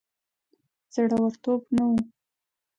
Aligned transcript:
زړه 0.93 1.17
ورتوب 1.23 1.61
نه 1.75 1.83
وو. 1.89 1.97